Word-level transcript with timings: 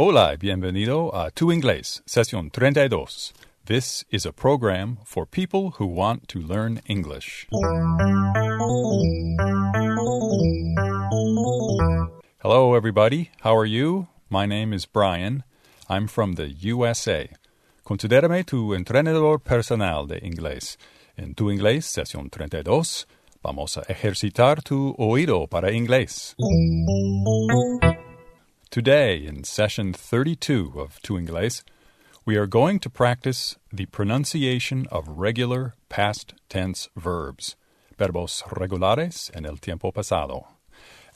Hola 0.00 0.36
bienvenido 0.36 1.12
a 1.12 1.32
Tu 1.32 1.50
Inglés, 1.50 2.04
sesión 2.06 2.52
32. 2.52 3.32
This 3.64 4.04
is 4.12 4.24
a 4.24 4.32
program 4.32 4.98
for 5.04 5.26
people 5.26 5.72
who 5.80 5.86
want 5.86 6.28
to 6.28 6.38
learn 6.38 6.80
English. 6.86 7.48
Hello, 12.44 12.76
everybody. 12.76 13.32
How 13.40 13.56
are 13.56 13.66
you? 13.66 14.06
My 14.30 14.46
name 14.46 14.72
is 14.72 14.86
Brian. 14.86 15.42
I'm 15.88 16.06
from 16.06 16.36
the 16.36 16.48
USA. 16.62 17.28
Considérame 17.84 18.46
tu 18.46 18.74
entrenador 18.74 19.40
personal 19.40 20.06
de 20.06 20.20
inglés. 20.20 20.76
En 21.16 21.34
Tu 21.34 21.50
Inglés, 21.50 21.86
sesión 21.86 22.30
32, 22.30 23.08
vamos 23.42 23.76
a 23.76 23.82
ejercitar 23.88 24.62
tu 24.62 24.94
oído 24.96 25.48
para 25.48 25.72
inglés. 25.72 26.36
Today, 28.70 29.24
in 29.24 29.44
session 29.44 29.94
32 29.94 30.74
of 30.76 31.00
Tu 31.00 31.14
Inglés, 31.14 31.62
we 32.26 32.36
are 32.36 32.46
going 32.46 32.78
to 32.80 32.90
practice 32.90 33.56
the 33.72 33.86
pronunciation 33.86 34.86
of 34.90 35.08
regular 35.08 35.72
past 35.88 36.34
tense 36.50 36.90
verbs, 36.94 37.56
verbos 37.96 38.42
regulares 38.50 39.30
en 39.34 39.46
el 39.46 39.56
tiempo 39.56 39.90
pasado. 39.90 40.48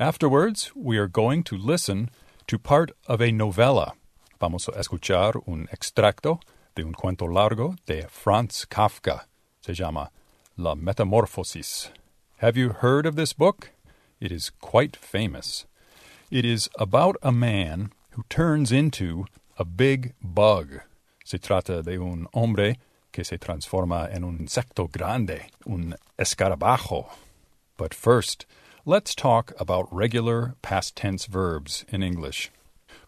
Afterwards, 0.00 0.72
we 0.74 0.96
are 0.96 1.06
going 1.06 1.42
to 1.42 1.58
listen 1.58 2.08
to 2.46 2.58
part 2.58 2.90
of 3.06 3.20
a 3.20 3.30
novella. 3.30 3.92
Vamos 4.40 4.66
a 4.68 4.72
escuchar 4.72 5.36
un 5.46 5.68
extracto 5.70 6.40
de 6.74 6.82
un 6.82 6.94
cuento 6.94 7.30
largo 7.30 7.76
de 7.84 8.06
Franz 8.08 8.64
Kafka. 8.64 9.26
Se 9.60 9.74
llama 9.74 10.10
La 10.56 10.74
Metamorfosis. 10.74 11.90
Have 12.38 12.56
you 12.56 12.70
heard 12.70 13.04
of 13.04 13.16
this 13.16 13.34
book? 13.34 13.72
It 14.20 14.32
is 14.32 14.48
quite 14.48 14.96
famous. 14.96 15.66
It 16.32 16.46
is 16.46 16.70
about 16.78 17.16
a 17.22 17.30
man 17.30 17.92
who 18.12 18.24
turns 18.30 18.72
into 18.72 19.26
a 19.58 19.66
big 19.66 20.14
bug. 20.22 20.80
Se 21.26 21.36
trata 21.36 21.84
de 21.84 21.98
un 21.98 22.26
hombre 22.32 22.78
que 23.12 23.22
se 23.22 23.36
transforma 23.36 24.08
en 24.10 24.24
un 24.24 24.38
insecto 24.38 24.90
grande, 24.90 25.50
un 25.66 25.94
escarabajo. 26.18 27.10
But 27.76 27.92
first, 27.92 28.46
let's 28.86 29.14
talk 29.14 29.52
about 29.60 29.92
regular 29.92 30.54
past 30.62 30.96
tense 30.96 31.26
verbs 31.26 31.84
in 31.92 32.02
English. 32.02 32.50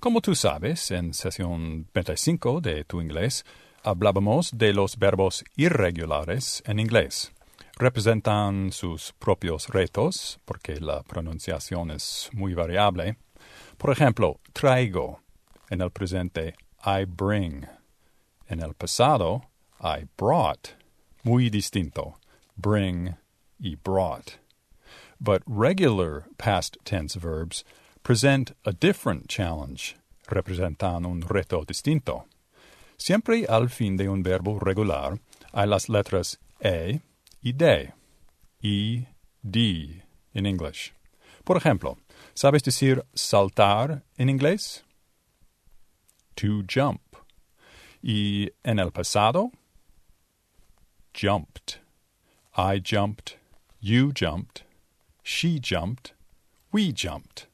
Como 0.01 0.21
tú 0.21 0.35
sabes, 0.35 0.91
en 0.91 1.15
sesión 1.15 1.87
25 1.95 2.61
de 2.61 2.85
tu 2.85 3.01
inglés, 3.01 3.43
hablábamos 3.87 4.51
de 4.51 4.75
los 4.75 4.97
verbos 4.97 5.43
irregulares 5.57 6.61
en 6.67 6.79
inglés 6.79 7.31
representan 7.77 8.73
sus 8.73 9.13
propios 9.19 9.69
retos, 9.69 10.39
porque 10.45 10.81
la 10.81 11.03
pronunciación 11.03 11.91
es 11.91 12.31
muy 12.33 12.55
variable. 12.55 13.17
Por 13.79 13.91
ejemplo, 13.91 14.41
traigo. 14.55 15.21
En 15.71 15.81
el 15.81 15.91
presente, 15.91 16.55
I 16.85 17.05
bring. 17.05 17.67
En 18.49 18.61
el 18.61 18.75
pasado, 18.75 19.43
I 19.81 20.07
brought. 20.17 20.75
Muy 21.25 21.49
distinto. 21.49 22.17
Bring 22.57 23.17
y 23.61 23.77
brought. 23.83 24.39
But 25.21 25.43
regular 25.47 26.27
past 26.39 26.77
tense 26.85 27.15
verbs 27.15 27.65
present 28.03 28.53
a 28.65 28.73
different 28.73 29.29
challenge. 29.29 29.97
Representan 30.29 31.07
un 31.07 31.23
reto 31.23 31.65
distinto. 31.65 32.27
Siempre 32.97 33.47
al 33.49 33.69
fin 33.69 33.97
de 33.97 34.09
un 34.09 34.23
verbo 34.23 34.59
regular 34.59 35.19
hay 35.53 35.67
las 35.67 35.89
letras 35.89 36.39
E 36.61 37.01
y 37.43 37.53
de. 37.53 37.93
E, 38.63 39.07
D 39.43 40.03
in 40.33 40.47
English. 40.47 40.93
Por 41.45 41.57
ejemplo, 41.57 41.99
¿sabes 42.35 42.63
decir 42.63 43.03
saltar 43.15 44.03
en 44.19 44.29
inglés? 44.29 44.83
To 46.37 46.63
jump. 46.67 47.01
Y 48.03 48.51
en 48.65 48.79
el 48.79 48.91
pasado, 48.91 49.53
jumped. 51.15 51.79
I 52.57 52.79
jumped. 52.79 53.37
You 53.81 54.13
jumped. 54.13 54.65
She 55.23 55.59
jumped. 55.59 56.13
We 56.73 56.93
jumped. 56.93 57.47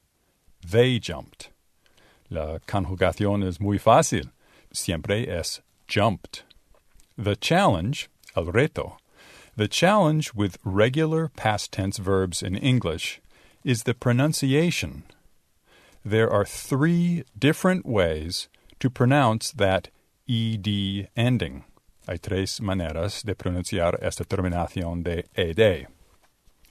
They 0.65 0.99
jumped. 0.99 1.49
La 2.29 2.59
conjugación 2.67 3.43
es 3.43 3.59
muy 3.59 3.77
fácil. 3.77 4.31
Siempre 4.73 5.27
es 5.27 5.61
jumped. 5.87 6.43
The 7.17 7.35
challenge, 7.35 8.09
el 8.35 8.45
reto, 8.45 8.97
the 9.55 9.67
challenge 9.67 10.33
with 10.33 10.57
regular 10.63 11.27
past 11.29 11.71
tense 11.71 11.97
verbs 11.97 12.41
in 12.41 12.55
English 12.55 13.21
is 13.63 13.83
the 13.83 13.93
pronunciation. 13.93 15.03
There 16.03 16.29
are 16.31 16.45
three 16.45 17.23
different 17.37 17.85
ways 17.85 18.49
to 18.79 18.89
pronounce 18.89 19.51
that 19.51 19.89
ed 20.27 20.67
ending. 21.15 21.63
Hay 22.07 22.17
tres 22.17 22.59
maneras 22.59 23.23
de 23.23 23.35
pronunciar 23.35 23.99
esta 24.01 24.23
terminación 24.23 25.03
de 25.03 25.25
ed. 25.35 25.87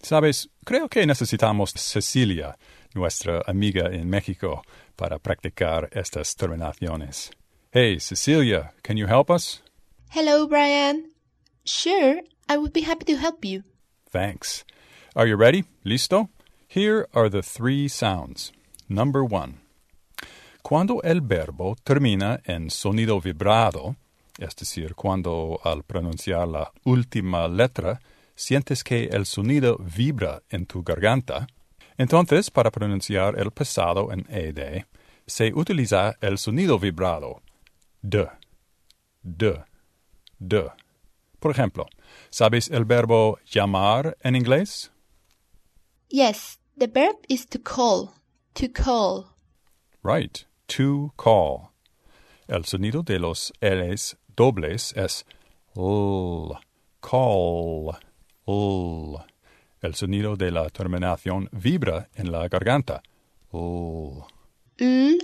Sabes, 0.02 0.48
creo 0.64 0.88
que 0.88 1.06
necesitamos 1.06 1.72
Cecilia, 1.76 2.56
nuestra 2.94 3.42
amiga 3.46 3.88
en 3.92 4.08
México, 4.08 4.62
para 4.96 5.18
practicar 5.18 5.88
estas 5.92 6.34
terminaciones. 6.34 7.30
Hey, 7.70 8.00
Cecilia, 8.00 8.72
can 8.82 8.96
you 8.96 9.06
help 9.06 9.30
us? 9.30 9.62
Hello, 10.10 10.48
Brian. 10.48 11.12
Sure, 11.64 12.20
I 12.48 12.56
would 12.56 12.72
be 12.72 12.80
happy 12.80 13.04
to 13.04 13.16
help 13.16 13.44
you. 13.44 13.62
Thanks. 14.10 14.64
Are 15.14 15.26
you 15.26 15.36
ready? 15.36 15.64
Listo? 15.84 16.28
Here 16.72 17.08
are 17.12 17.28
the 17.28 17.42
three 17.42 17.88
sounds. 17.88 18.52
Number 18.88 19.24
one. 19.24 19.54
Cuando 20.62 21.02
el 21.02 21.20
verbo 21.20 21.74
termina 21.82 22.40
en 22.44 22.70
sonido 22.70 23.20
vibrado, 23.20 23.96
es 24.38 24.54
decir, 24.54 24.94
cuando 24.94 25.58
al 25.64 25.82
pronunciar 25.82 26.46
la 26.46 26.70
última 26.84 27.48
letra 27.48 28.00
sientes 28.36 28.84
que 28.84 29.06
el 29.06 29.26
sonido 29.26 29.78
vibra 29.78 30.44
en 30.48 30.66
tu 30.66 30.84
garganta, 30.84 31.48
entonces 31.98 32.52
para 32.52 32.70
pronunciar 32.70 33.36
el 33.36 33.50
pasado 33.50 34.12
en 34.12 34.24
ed 34.30 34.84
se 35.26 35.52
utiliza 35.52 36.14
el 36.20 36.38
sonido 36.38 36.78
vibrado 36.78 37.42
d, 38.00 38.28
d, 39.22 39.64
d. 40.38 40.70
Por 41.40 41.50
ejemplo, 41.50 41.86
¿sabes 42.30 42.70
el 42.70 42.84
verbo 42.84 43.40
llamar 43.44 44.16
en 44.20 44.36
inglés? 44.36 44.92
Yes, 46.10 46.59
the 46.80 46.86
verb 46.86 47.16
is 47.28 47.44
to 47.46 47.58
call. 47.58 48.14
To 48.54 48.66
call. 48.68 49.36
Right, 50.02 50.44
to 50.68 51.12
call. 51.16 51.72
El 52.48 52.64
sonido 52.64 53.04
de 53.04 53.18
los 53.18 53.52
L's 53.60 54.16
dobles 54.34 54.94
es 54.96 55.24
l, 55.76 56.58
call, 57.02 57.98
l. 58.46 59.18
El 59.82 59.94
sonido 59.94 60.36
de 60.36 60.50
la 60.50 60.68
terminación 60.70 61.48
vibra 61.52 62.08
en 62.16 62.32
la 62.32 62.48
garganta. 62.48 63.02
L. 63.52 64.24
L, 64.78 65.18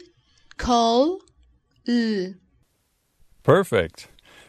call, 0.59 1.19
l. 1.87 2.35
Perfect. 3.43 4.09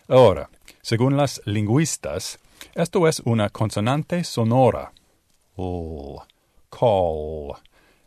Ahora, 0.09 0.50
según 0.81 1.16
las 1.16 1.41
lingüistas, 1.46 2.38
esto 2.75 3.07
es 3.07 3.22
una 3.22 3.50
consonante 3.50 4.25
sonora. 4.25 4.91
L, 5.57 6.17
call. 6.69 7.57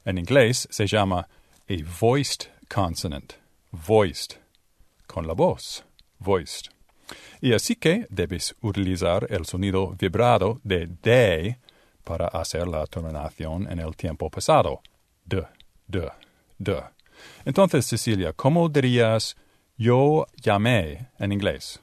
En 0.05 0.19
inglés 0.19 0.67
se 0.71 0.87
llama 0.87 1.29
a 1.69 1.77
voiced 2.01 2.49
consonant. 2.69 3.35
Voiced. 3.73 4.37
Con 5.07 5.27
la 5.27 5.35
voz. 5.35 5.85
Voiced. 6.19 6.71
Y 7.41 7.53
así 7.53 7.77
que 7.77 8.07
debes 8.11 8.55
utilizar 8.61 9.27
el 9.31 9.47
sonido 9.47 9.95
vibrado 9.99 10.61
de 10.63 10.87
de 11.03 11.59
para 12.05 12.27
hacer 12.29 12.67
la 12.67 12.87
terminación 12.87 13.71
en 13.71 13.79
el 13.79 13.97
tiempo 13.97 14.31
pasado. 14.31 14.83
De, 15.25 15.47
de, 15.87 16.11
de. 16.59 16.83
Entonces, 17.45 17.87
Cecilia, 17.87 18.33
¿cómo 18.33 18.69
dirías 18.69 19.37
yo 19.77 20.27
llamé 20.43 21.11
en 21.19 21.33
inglés? 21.33 21.81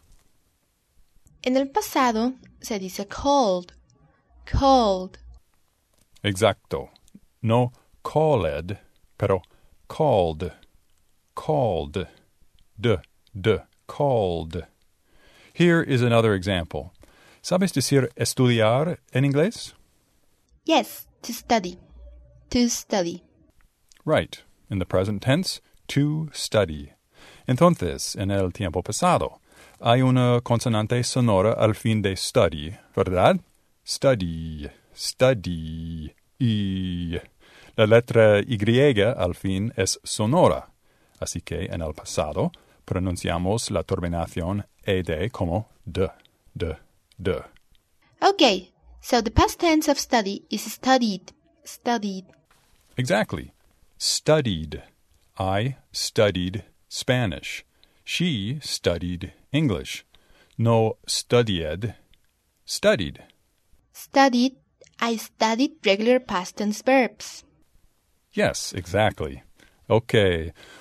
En 1.41 1.55
el 1.55 1.69
pasado 1.69 2.33
se 2.59 2.77
dice 2.79 3.07
called. 3.07 3.71
Called. 4.45 5.17
Exacto. 6.23 6.89
No 7.41 7.71
called, 8.03 8.77
pero 9.17 9.41
called. 9.87 10.51
Called. 11.35 12.07
De, 12.79 13.01
de, 13.33 13.63
called. 13.87 14.65
Here 15.53 15.81
is 15.81 16.01
another 16.01 16.33
example. 16.33 16.93
¿Sabes 17.41 17.73
decir 17.73 18.09
estudiar 18.15 18.97
en 19.13 19.23
inglés? 19.23 19.73
Yes, 20.65 21.07
to 21.21 21.33
study. 21.33 21.79
To 22.49 22.69
study. 22.69 23.23
Right. 24.05 24.43
In 24.69 24.79
the 24.79 24.85
present 24.85 25.21
tense, 25.21 25.61
to 25.87 26.29
study. 26.33 26.93
Entonces, 27.47 28.15
en 28.15 28.31
el 28.31 28.51
tiempo 28.51 28.81
pasado, 28.81 29.39
hay 29.79 30.01
una 30.01 30.41
consonante 30.41 31.03
sonora 31.03 31.53
al 31.53 31.73
fin 31.73 32.01
de 32.01 32.15
study, 32.15 32.75
¿verdad? 32.95 33.39
Study, 33.85 34.69
study, 34.97 36.13
y. 36.39 37.17
La 37.75 37.85
letra 37.85 38.39
Y 38.39 39.01
al 39.01 39.35
fin 39.35 39.71
es 39.77 39.99
sonora. 40.03 40.73
Así 41.19 41.41
que 41.41 41.65
en 41.65 41.81
el 41.81 41.93
pasado 41.93 42.51
pronunciamos 42.85 43.69
la 43.69 43.83
terminación 43.83 44.65
ed 44.83 45.29
como 45.31 45.69
d, 45.85 46.09
d, 46.55 46.75
d. 47.17 47.43
Okay, 48.19 48.73
so 48.99 49.21
the 49.21 49.29
past 49.29 49.59
tense 49.59 49.87
of 49.87 49.99
study 49.99 50.45
is 50.49 50.61
studied. 50.61 51.33
Studied. 51.63 52.25
Exactly. 52.95 53.51
Studied. 53.99 54.81
I 55.37 55.77
studied 55.91 56.63
Spanish. 56.89 57.63
She 58.03 58.59
studied 58.61 59.33
English. 59.51 60.05
No 60.57 60.97
studied. 61.05 61.93
Studied. 62.65 63.23
Studied. 63.93 64.55
I 64.99 65.17
studied 65.17 65.71
regular 65.85 66.19
past 66.19 66.57
tense 66.57 66.81
verbs. 66.81 67.43
Yes, 68.33 68.73
exactly. 68.73 69.43
Ok, 69.89 70.13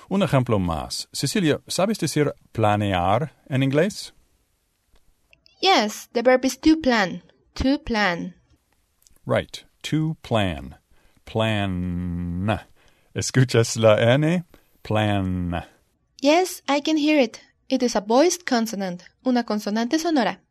un 0.09 0.21
ejemplo 0.21 0.59
más. 0.59 1.07
Cecilia, 1.13 1.61
¿sabes 1.67 1.97
decir 1.97 2.33
planear 2.51 3.31
en 3.49 3.63
inglés? 3.63 4.11
Yes, 5.61 6.09
the 6.13 6.21
verb 6.21 6.45
is 6.45 6.57
to 6.57 6.75
plan. 6.77 7.23
To 7.55 7.79
plan. 7.79 8.35
Right, 9.25 9.63
to 9.83 10.17
plan. 10.21 10.75
Plan. 11.25 12.59
¿Escuchas 13.15 13.77
la 13.77 13.97
N? 13.97 14.43
Plan. 14.83 15.65
Yes, 16.21 16.61
I 16.67 16.81
can 16.81 16.97
hear 16.97 17.19
it. 17.19 17.41
It 17.69 17.81
is 17.81 17.95
a 17.95 18.01
voiced 18.01 18.45
consonant. 18.45 19.03
Una 19.25 19.43
consonante 19.43 19.99
sonora. 19.99 20.41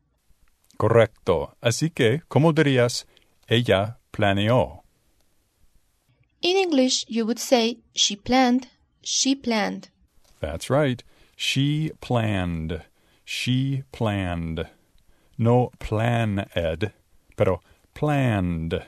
Correcto. 0.77 1.57
Así 1.61 1.91
que, 1.91 2.23
¿cómo 2.29 2.53
dirías? 2.53 3.07
Ella 3.49 3.99
planeó. 4.13 4.83
In 6.43 6.57
English, 6.57 7.05
you 7.09 7.25
would 7.27 7.39
say 7.39 7.79
she 7.95 8.17
planned, 8.17 8.69
she 9.03 9.35
planned. 9.35 9.89
That's 10.41 10.69
right. 10.71 11.03
She 11.37 11.91
planned. 12.01 12.83
She 13.25 13.83
planned. 13.93 14.67
No 15.39 15.71
plan 15.79 16.49
ed, 16.55 16.93
pero 17.37 17.61
planned. 17.95 18.83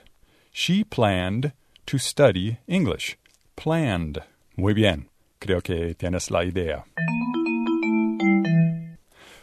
She 0.53 0.85
planned 0.85 1.53
to 1.87 1.99
study 1.99 2.59
English. 2.67 3.17
Planned. 3.57 4.23
Muy 4.57 4.75
bien. 4.75 5.09
Creo 5.41 5.63
que 5.63 5.95
tienes 5.95 6.31
la 6.31 6.43
idea. 6.43 6.85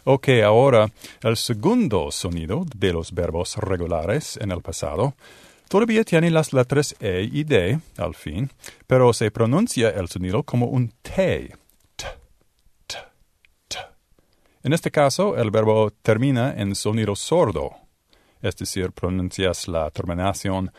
Ok, 0.07 0.29
ahora 0.45 0.91
el 1.23 1.35
segundo 1.35 2.11
sonido 2.11 2.63
de 2.75 2.93
los 2.93 3.11
verbos 3.11 3.57
regulares 3.57 4.37
en 4.37 4.51
el 4.51 4.61
pasado 4.61 5.15
todavía 5.67 6.03
tiene 6.03 6.29
las 6.29 6.53
letras 6.53 6.95
E 6.99 7.27
y 7.33 7.43
D 7.43 7.79
al 7.97 8.13
fin, 8.13 8.51
pero 8.85 9.13
se 9.13 9.31
pronuncia 9.31 9.89
el 9.89 10.07
sonido 10.07 10.43
como 10.43 10.67
un 10.67 10.89
T. 11.01 11.55
T, 11.95 12.05
T, 12.85 12.97
T. 13.67 13.79
En 14.61 14.73
este 14.73 14.91
caso, 14.91 15.37
el 15.37 15.49
verbo 15.49 15.89
termina 16.03 16.53
en 16.55 16.75
sonido 16.75 17.15
sordo, 17.15 17.71
es 18.43 18.55
decir, 18.57 18.91
pronuncias 18.91 19.67
la 19.67 19.89
terminación 19.89 20.71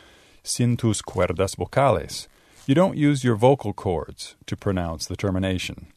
sin 0.44 0.76
tus 0.76 1.02
cuerdas 1.02 1.56
vocales. 1.56 2.28
You 2.68 2.76
don't 2.76 2.96
use 2.96 3.26
your 3.26 3.36
vocal 3.36 3.74
cords 3.74 4.36
to 4.46 4.56
pronounce 4.56 5.08
the 5.08 5.16
termination. 5.16 5.95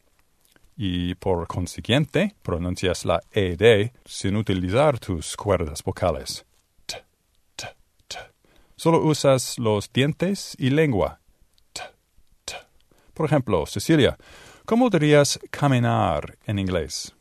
Y 0.81 1.15
por 1.15 1.45
consiguiente, 1.45 2.35
pronuncias 2.41 3.03
la 3.03 3.21
ED 3.33 3.91
sin 4.05 4.37
utilizar 4.37 4.97
tus 4.97 5.35
cuerdas 5.35 5.83
vocales. 5.83 6.45
T, 6.85 7.03
t, 7.57 7.67
t. 8.07 8.17
Solo 8.77 9.03
usas 9.03 9.59
los 9.59 9.91
dientes 9.91 10.55
y 10.57 10.69
lengua. 10.69 11.19
T, 11.73 11.81
t. 12.45 12.55
Por 13.13 13.25
ejemplo, 13.25 13.65
Cecilia, 13.65 14.17
¿cómo 14.63 14.89
dirías 14.89 15.37
caminar 15.51 16.37
en 16.45 16.59
inglés? 16.59 17.13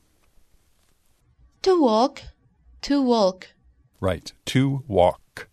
To 1.62 1.80
walk, 1.80 2.20
to 2.82 3.02
walk. 3.02 3.46
Right, 4.00 4.32
to 4.44 4.84
walk. 4.86 5.48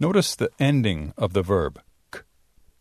Notice 0.00 0.34
the 0.34 0.50
ending 0.58 1.12
of 1.16 1.34
the 1.34 1.42
verb. 1.42 1.80
K, 2.10 2.24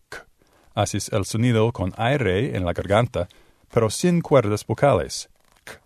k. 0.09 0.25
Haces 0.73 1.09
el 1.13 1.25
sonido 1.25 1.71
con 1.71 1.93
aire 1.95 2.57
en 2.57 2.65
la 2.65 2.73
garganta, 2.73 3.29
pero 3.77 3.91
sin 3.91 4.21
cuerdas 4.21 4.65
vocales. 4.65 5.29
K, 5.63 5.79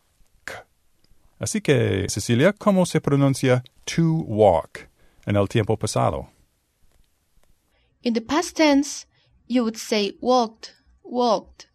k. 0.45 0.65
Así 1.41 1.59
que, 1.59 2.07
Cecilia, 2.07 2.53
¿cómo 2.53 2.85
se 2.85 3.01
pronuncia 3.01 3.65
to 3.83 4.23
walk 4.25 4.87
en 5.25 5.35
el 5.35 5.49
tiempo 5.49 5.75
pasado? 5.75 6.29
In 8.01 8.13
the 8.13 8.21
past 8.21 8.55
tense, 8.55 9.05
you 9.49 9.61
would 9.61 9.75
say 9.75 10.13
walked, 10.21 10.73
walked. 11.03 11.67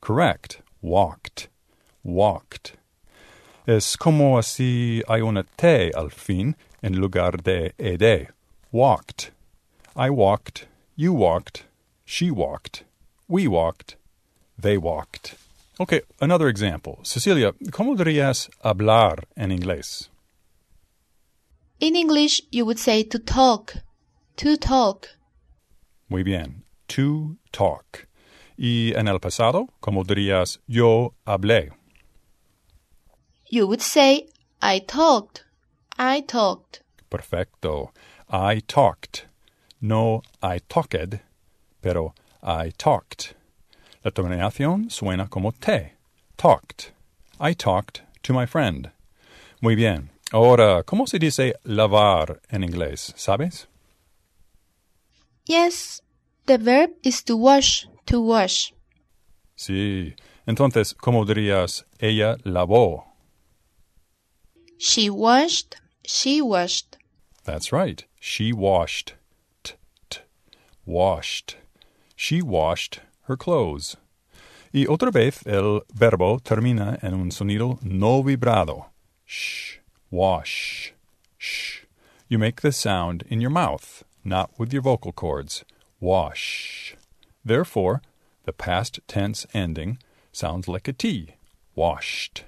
Correct. 0.00 0.62
Walked. 0.80 1.50
Walked. 2.02 2.78
Es 3.66 3.98
como 3.98 4.40
si 4.40 5.02
hay 5.08 5.20
una 5.20 5.44
T 5.44 5.90
al 5.94 6.08
fin 6.08 6.56
en 6.82 6.98
lugar 6.98 7.42
de 7.42 7.74
ed. 7.78 8.28
Walked. 8.72 9.30
I 9.94 10.08
walked. 10.08 10.68
You 10.96 11.12
walked. 11.12 11.64
She 12.06 12.30
walked. 12.30 12.84
We 13.28 13.46
walked. 13.46 13.96
They 14.58 14.78
walked. 14.78 15.36
Okay, 15.80 16.02
another 16.20 16.48
example. 16.48 16.98
Cecilia, 17.04 17.54
¿cómo 17.70 17.96
dirías 17.96 18.50
hablar 18.62 19.24
en 19.34 19.50
inglés? 19.50 20.10
In 21.80 21.96
English, 21.96 22.42
you 22.52 22.66
would 22.66 22.78
say 22.78 23.02
to 23.02 23.18
talk, 23.18 23.76
to 24.36 24.58
talk. 24.58 25.08
Muy 26.10 26.22
bien. 26.22 26.64
To 26.88 27.38
talk. 27.50 28.06
Y 28.58 28.92
en 28.94 29.08
el 29.08 29.20
pasado, 29.20 29.68
¿cómo 29.80 30.04
dirías 30.04 30.58
yo 30.68 31.14
hablé? 31.26 31.70
You 33.48 33.66
would 33.66 33.80
say 33.80 34.28
I 34.60 34.80
talked, 34.80 35.44
I 35.98 36.20
talked. 36.20 36.82
Perfecto. 37.08 37.90
I 38.28 38.60
talked. 38.60 39.24
No 39.80 40.20
I 40.42 40.58
talked, 40.58 41.20
pero 41.80 42.12
I 42.42 42.70
talked. 42.76 43.34
La 44.02 44.10
terminación 44.10 44.90
suena 44.90 45.28
como 45.28 45.52
te. 45.52 45.94
Talked. 46.36 46.92
I 47.38 47.54
talked 47.54 48.02
to 48.22 48.32
my 48.32 48.46
friend. 48.46 48.90
Muy 49.60 49.74
bien. 49.74 50.10
Ahora, 50.32 50.82
¿cómo 50.84 51.06
se 51.06 51.18
dice 51.18 51.54
lavar 51.64 52.40
en 52.50 52.64
inglés? 52.64 53.12
¿Sabes? 53.16 53.66
Yes, 55.44 56.00
the 56.46 56.56
verb 56.56 56.92
is 57.02 57.22
to 57.24 57.36
wash, 57.36 57.86
to 58.06 58.22
wash. 58.22 58.72
Sí. 59.56 60.14
Entonces, 60.46 60.94
¿cómo 60.94 61.26
dirías 61.26 61.84
ella 61.98 62.36
lavó? 62.44 63.04
She 64.78 65.10
washed, 65.10 65.76
she 66.06 66.40
washed. 66.40 66.96
That's 67.44 67.70
right. 67.70 68.06
She 68.18 68.52
washed. 68.52 69.14
T, 69.62 69.74
t. 70.08 70.20
Washed. 70.86 71.56
She 72.16 72.40
washed 72.40 73.00
her 73.30 73.36
clothes. 73.36 73.96
Y 74.72 74.86
otra 74.86 75.10
vez 75.10 75.46
el 75.46 75.82
verbo 75.94 76.38
termina 76.38 76.98
en 77.02 77.14
un 77.14 77.30
sonido 77.30 77.78
no 77.82 78.22
vibrado. 78.22 78.86
Shh. 79.24 79.78
Wash. 80.10 80.92
Shh. 81.38 81.86
You 82.28 82.38
make 82.38 82.60
the 82.60 82.72
sound 82.72 83.24
in 83.28 83.40
your 83.40 83.50
mouth, 83.50 84.04
not 84.24 84.50
with 84.58 84.72
your 84.72 84.82
vocal 84.82 85.12
cords. 85.12 85.64
Wash. 86.00 86.96
Therefore, 87.44 88.02
the 88.44 88.52
past 88.52 89.00
tense 89.06 89.46
ending 89.54 89.98
sounds 90.32 90.68
like 90.68 90.88
a 90.88 90.92
T. 90.92 91.34
Washed. 91.74 92.44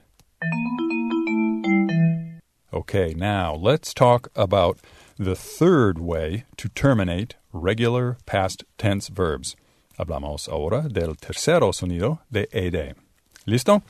Okay, 2.72 3.14
now 3.16 3.54
let's 3.54 3.94
talk 3.94 4.28
about 4.34 4.78
the 5.18 5.36
third 5.36 5.98
way 5.98 6.44
to 6.56 6.68
terminate 6.68 7.36
regular 7.52 8.16
past 8.26 8.64
tense 8.78 9.08
verbs. 9.08 9.54
Hablamos 10.02 10.48
ahora 10.48 10.80
del 10.80 11.16
tercero 11.16 11.72
sonido 11.72 12.22
de 12.28 12.48
ed. 12.50 12.96
¿Listo? 13.44 13.84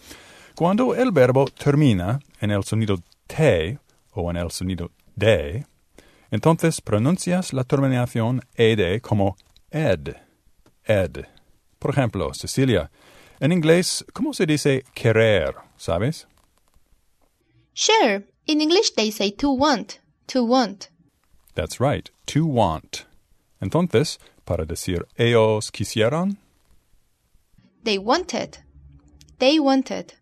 Cuando 0.54 0.94
el 0.94 1.10
verbo 1.10 1.46
termina 1.46 2.20
en 2.38 2.50
el 2.50 2.64
sonido 2.64 2.98
T 3.26 3.78
o 4.12 4.30
en 4.30 4.36
el 4.36 4.50
sonido 4.50 4.90
D, 5.16 5.64
entonces 6.30 6.82
pronuncias 6.82 7.54
la 7.54 7.64
terminación 7.64 8.42
ed 8.54 9.00
como 9.00 9.38
ed. 9.70 10.14
Ed. 10.84 11.24
Por 11.78 11.92
ejemplo, 11.92 12.34
Cecilia, 12.34 12.90
en 13.40 13.50
inglés, 13.50 14.04
¿cómo 14.12 14.34
se 14.34 14.44
dice 14.44 14.84
querer? 14.92 15.54
¿Sabes? 15.78 16.28
Sure, 17.72 18.26
in 18.44 18.60
English 18.60 18.92
they 18.94 19.10
say 19.10 19.32
to 19.32 19.50
want, 19.50 19.94
to 20.26 20.44
want. 20.44 20.90
That's 21.54 21.80
right, 21.80 22.10
to 22.26 22.44
want. 22.44 23.06
Entonces, 23.62 24.18
para 24.44 24.64
decir 24.64 25.06
ellos 25.16 25.70
quisieron, 25.70 26.38
They 27.84 27.98
wanted, 27.98 28.58
they 29.38 29.58
wanted. 29.58 30.14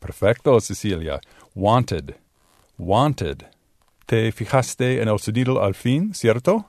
perfecto, 0.00 0.60
Cecilia, 0.60 1.20
wanted, 1.54 2.16
wanted. 2.76 3.46
Te 4.06 4.30
fijaste 4.32 5.00
en 5.00 5.08
el 5.08 5.18
sonido 5.18 5.62
al 5.62 5.74
fin, 5.74 6.14
¿cierto? 6.14 6.66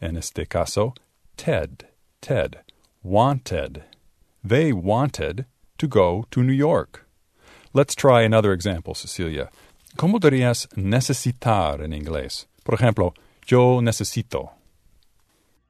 En 0.00 0.16
este 0.16 0.46
caso, 0.46 0.94
Ted, 1.36 1.84
Ted, 2.20 2.56
wanted. 3.02 3.84
They 4.44 4.72
wanted 4.72 5.46
to 5.78 5.86
go 5.88 6.26
to 6.30 6.42
New 6.42 6.52
York. 6.54 7.06
Let's 7.72 7.94
try 7.94 8.22
another 8.22 8.52
example, 8.52 8.94
Cecilia. 8.94 9.50
¿Cómo 9.96 10.18
dirías 10.18 10.68
necesitar 10.76 11.80
en 11.82 11.92
inglés? 11.92 12.46
Por 12.64 12.74
ejemplo, 12.74 13.14
yo 13.46 13.80
necesito. 13.80 14.50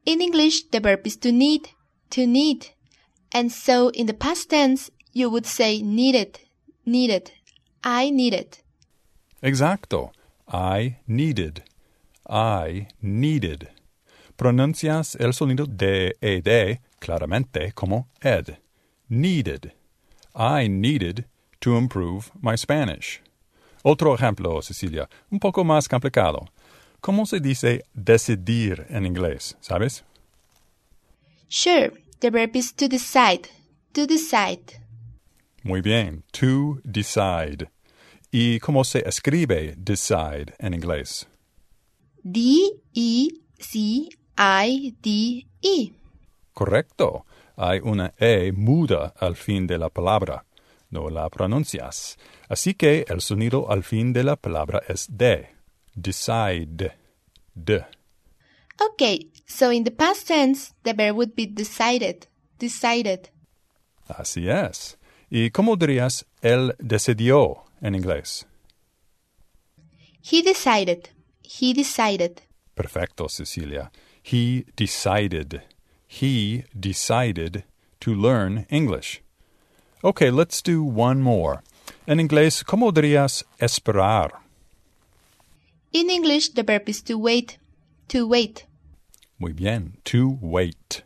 In 0.05 0.21
English, 0.21 0.65
the 0.71 0.81
verb 0.81 1.07
is 1.07 1.17
to 1.19 1.31
need, 1.31 1.69
to 2.11 2.27
need. 2.27 2.69
And 3.33 3.53
so 3.53 3.91
in 3.91 4.07
the 4.07 4.15
past 4.15 4.51
tense, 4.51 4.91
you 5.13 5.31
would 5.31 5.47
say 5.47 5.81
needed, 5.81 6.41
needed. 6.85 7.31
I 7.85 8.11
needed. 8.11 8.59
Exacto. 9.43 10.11
I 10.49 10.99
needed. 11.07 11.63
I 12.29 12.89
needed. 13.01 13.69
Pronuncias 14.37 15.17
el 15.21 15.33
sonido 15.33 15.67
de 15.67 16.15
ed 16.21 16.81
claramente 17.01 17.73
como 17.75 18.09
ed. 18.21 18.59
Needed. 19.09 19.73
I 20.35 20.69
needed 20.69 21.27
to 21.61 21.77
improve 21.77 22.33
my 22.41 22.57
Spanish. 22.57 23.21
Otro 23.85 24.15
ejemplo, 24.15 24.63
Cecilia, 24.63 25.09
un 25.31 25.39
poco 25.39 25.65
más 25.65 25.89
complicado. 25.89 26.49
¿Cómo 27.03 27.27
se 27.27 27.41
dice 27.41 27.85
decidir 27.95 28.87
en 28.89 29.05
inglés? 29.05 29.57
¿Sabes? 29.61 30.05
Sure, 31.49 31.91
the 32.21 32.31
verb 32.31 32.55
is 32.55 32.73
to 32.73 32.87
decide, 32.87 33.49
to 33.93 34.07
decide. 34.07 34.81
Muy 35.65 35.81
bien, 35.81 36.23
to 36.31 36.79
decide. 36.85 37.69
¿Y 38.31 38.61
cómo 38.61 38.85
se 38.85 39.01
escribe 39.01 39.75
decide 39.77 40.55
en 40.61 40.75
inglés? 40.75 41.27
D-E-C-I-D-E. 42.23 43.43
Correcto. 46.53 47.27
Hay 47.57 47.81
una 47.81 48.13
E 48.17 48.53
muda 48.53 49.13
al 49.19 49.35
fin 49.35 49.67
de 49.67 49.77
la 49.77 49.89
palabra. 49.89 50.45
No 50.91 51.11
la 51.11 51.29
pronuncias. 51.31 52.17
Así 52.49 52.75
que 52.75 53.05
el 53.09 53.21
sonido 53.21 53.69
al 53.73 53.83
fin 53.83 54.13
de 54.13 54.23
la 54.23 54.37
palabra 54.37 54.81
es 54.87 55.09
D. 55.11 55.62
Decide. 56.01 56.93
D. 57.55 57.81
Okay, 58.81 59.29
so 59.47 59.71
in 59.71 59.85
the 59.85 59.91
past 59.91 60.29
tense, 60.29 60.73
the 60.83 60.95
verb 60.95 61.17
would 61.17 61.37
be 61.37 61.47
decided, 61.47 62.27
decided. 62.59 63.29
Así 64.09 64.49
es. 64.49 64.97
¿Y 65.31 65.51
cómo 65.51 65.77
dirías 65.77 66.25
él 66.43 66.75
decidió 66.79 67.65
en 67.81 67.95
inglés? 67.95 68.45
He 70.23 70.43
decided, 70.43 71.11
he 71.43 71.73
decided. 71.73 72.43
Perfecto, 72.75 73.29
Cecilia. 73.29 73.91
He 74.23 74.65
decided. 74.77 75.63
He 76.07 76.65
decided 76.79 77.65
to 78.01 78.15
learn 78.15 78.67
English. 78.71 79.23
Okay, 80.05 80.31
let's 80.31 80.63
do 80.63 80.83
one 80.83 81.23
more. 81.23 81.63
En 82.07 82.19
inglés, 82.19 82.65
¿cómo 82.65 82.93
dirías 82.93 83.45
esperar? 83.59 84.43
In 85.93 86.09
English, 86.09 86.51
the 86.51 86.63
verb 86.63 86.89
is 86.89 87.03
to 87.03 87.19
wait, 87.19 87.59
to 88.09 88.27
wait. 88.27 88.67
Muy 89.39 89.53
bien, 89.53 89.99
to 90.05 90.39
wait. 90.41 91.03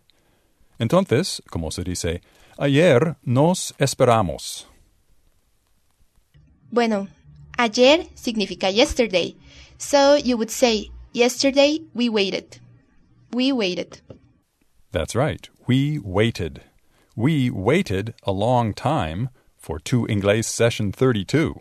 Entonces, 0.79 1.41
¿cómo 1.51 1.73
se 1.73 1.83
dice? 1.83 2.21
Ayer 2.59 3.17
nos 3.25 3.73
esperamos. 3.79 4.67
Bueno, 6.71 7.09
ayer 7.59 8.07
significa 8.15 8.71
yesterday. 8.71 9.37
So 9.79 10.15
you 10.15 10.37
would 10.37 10.51
say, 10.51 10.91
yesterday 11.13 11.81
we 11.95 12.09
waited. 12.09 12.59
We 13.33 13.53
waited. 13.53 14.01
That's 14.93 15.15
right. 15.15 15.49
We 15.67 15.99
waited. 15.99 16.63
We 17.17 17.51
waited 17.51 18.15
a 18.23 18.33
long 18.33 18.73
time 18.73 19.31
for 19.57 19.79
Tu 19.79 20.07
Inglés 20.07 20.45
Session 20.45 20.93
32. 20.93 21.55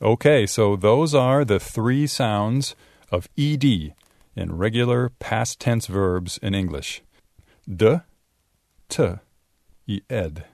Okay, 0.00 0.46
so 0.46 0.76
those 0.76 1.14
are 1.14 1.44
the 1.44 1.58
three 1.58 2.06
sounds 2.06 2.76
of 3.10 3.28
ed 3.38 3.94
in 4.36 4.58
regular 4.58 5.10
past 5.18 5.58
tense 5.58 5.86
verbs 5.86 6.38
in 6.42 6.54
English. 6.54 7.02
De, 7.66 8.02
t 8.88 9.02
y 9.86 10.02
ed. 10.10 10.44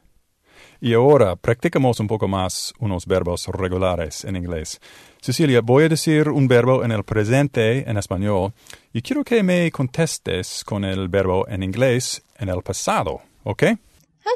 Y 0.81 0.95
ahora 0.95 1.37
practicamos 1.37 2.01
un 2.01 2.07
poco 2.09 2.29
más 2.29 2.73
unos 2.79 3.07
verbos 3.07 3.47
regulares 3.49 4.25
en 4.25 4.37
inglés. 4.37 4.81
Cecilia, 5.21 5.61
voy 5.61 5.85
a 5.85 5.89
decir 5.89 6.29
un 6.29 6.49
verbo 6.49 6.85
en 6.85 6.91
el 6.93 7.05
presente 7.05 7.89
en 7.89 7.97
español 7.97 8.53
y 8.93 9.03
quiero 9.03 9.25
que 9.25 9.43
me 9.43 9.71
contestes 9.71 10.65
con 10.65 10.85
el 10.85 11.09
verbo 11.09 11.47
en 11.49 11.63
inglés 11.63 12.23
en 12.39 12.49
el 12.49 12.63
pasado, 12.63 13.23
¿ok? 13.45 13.63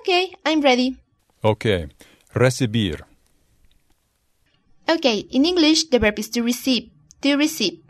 Okay, 0.01 0.33
I'm 0.45 0.63
ready. 0.63 0.97
Ok. 1.43 1.65
Recibir. 2.33 3.06
Okay, 4.89 5.19
in 5.31 5.45
English, 5.45 5.91
the 5.91 5.99
verb 5.99 6.19
is 6.19 6.31
to 6.31 6.43
receive, 6.43 6.91
to 7.23 7.37
receive. 7.37 7.81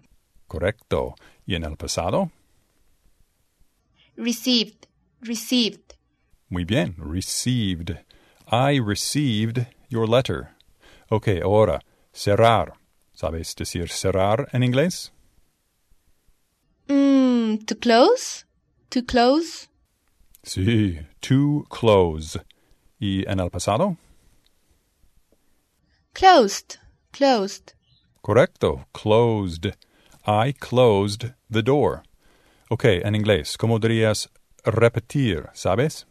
Correcto. 0.49 1.15
¿Y 1.47 1.55
en 1.55 1.65
el 1.65 1.76
pasado? 1.76 2.31
Received, 4.17 4.87
received. 5.21 5.95
Muy 6.49 6.65
bien. 6.65 6.95
Received. 6.99 7.99
I 8.50 8.79
received 8.79 9.67
your 9.88 10.07
letter. 10.07 10.57
Ok, 11.11 11.29
ahora, 11.43 11.81
cerrar. 12.12 12.75
¿Sabes 13.12 13.55
decir 13.55 13.88
cerrar 13.88 14.49
en 14.53 14.62
inglés? 14.62 15.11
Mm, 16.88 17.65
to 17.67 17.75
close? 17.75 18.45
To 18.91 19.03
close? 19.03 19.69
Sí, 20.43 21.00
to 21.21 21.65
close. 21.69 22.38
¿Y 23.00 23.25
en 23.26 23.41
el 23.41 23.50
pasado? 23.50 23.97
Closed, 26.15 26.79
closed. 27.17 27.73
Correcto, 28.23 28.85
closed. 28.93 29.73
I 30.27 30.53
closed 30.53 31.33
the 31.49 31.63
door. 31.63 32.03
Ok, 32.71 32.85
en 32.85 33.15
inglés, 33.15 33.57
¿cómo 33.57 33.79
dirías 33.79 34.29
repetir? 34.65 35.49
¿Sabes? 35.55 36.05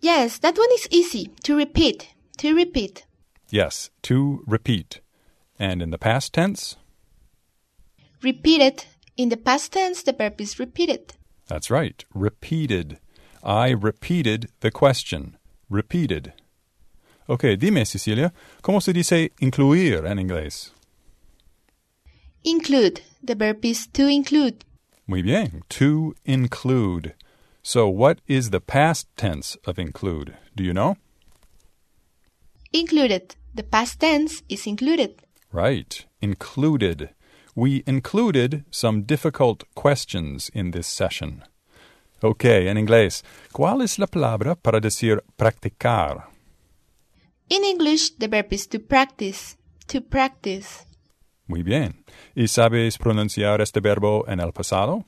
Yes, 0.00 0.38
that 0.40 0.58
one 0.58 0.72
is 0.74 0.88
easy. 0.90 1.30
To 1.44 1.56
repeat, 1.56 2.08
to 2.38 2.54
repeat. 2.54 3.04
Yes, 3.50 3.90
to 4.02 4.42
repeat. 4.46 5.00
And 5.58 5.82
in 5.82 5.90
the 5.90 5.98
past 5.98 6.32
tense? 6.32 6.76
Repeated. 8.22 8.86
In 9.16 9.28
the 9.28 9.36
past 9.36 9.72
tense, 9.72 10.02
the 10.02 10.12
verb 10.12 10.40
is 10.40 10.58
repeated. 10.58 11.12
That's 11.46 11.70
right, 11.70 12.04
repeated. 12.14 12.98
I 13.44 13.70
repeated 13.70 14.50
the 14.60 14.70
question. 14.70 15.36
Repeated. 15.68 16.32
Ok, 17.26 17.44
dime, 17.58 17.84
Cecilia, 17.86 18.32
¿cómo 18.62 18.80
se 18.80 18.92
dice 18.92 19.32
incluir 19.40 20.04
en 20.06 20.18
inglés? 20.18 20.72
Include. 22.42 23.02
The 23.24 23.34
verb 23.34 23.64
is 23.64 23.86
to 23.92 24.08
include. 24.08 24.64
Muy 25.06 25.22
bien, 25.22 25.62
to 25.68 26.14
include. 26.24 27.14
So, 27.62 27.86
what 27.86 28.20
is 28.26 28.50
the 28.50 28.60
past 28.60 29.08
tense 29.16 29.56
of 29.64 29.78
include? 29.78 30.34
Do 30.56 30.64
you 30.64 30.72
know? 30.72 30.96
Included. 32.72 33.36
The 33.54 33.62
past 33.62 34.00
tense 34.00 34.42
is 34.48 34.66
included. 34.66 35.22
Right, 35.52 36.04
included. 36.20 37.10
We 37.54 37.84
included 37.86 38.64
some 38.70 39.02
difficult 39.02 39.64
questions 39.74 40.50
in 40.54 40.72
this 40.72 40.86
session. 40.88 41.44
Ok, 42.22 42.44
en 42.44 42.78
inglés, 42.78 43.22
¿cuál 43.52 43.82
es 43.82 43.98
la 43.98 44.06
palabra 44.06 44.54
para 44.54 44.80
decir 44.80 45.22
practicar? 45.36 46.31
In 47.52 47.64
English, 47.64 48.12
the 48.16 48.28
verb 48.28 48.50
is 48.50 48.66
to 48.68 48.78
practice, 48.78 49.58
to 49.88 50.00
practice. 50.00 50.86
Muy 51.46 51.60
bien. 51.62 52.02
¿Y 52.34 52.46
sabes 52.46 52.96
pronunciar 52.96 53.60
este 53.60 53.82
verbo 53.82 54.24
en 54.26 54.40
el 54.40 54.52
pasado? 54.52 55.04